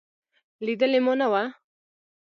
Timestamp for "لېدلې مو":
0.65-1.13